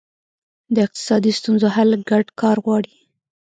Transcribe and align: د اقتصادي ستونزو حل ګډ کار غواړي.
د 0.73 0.75
اقتصادي 0.85 1.31
ستونزو 1.39 1.67
حل 1.75 1.91
ګډ 2.09 2.25
کار 2.41 2.57
غواړي. 2.65 2.95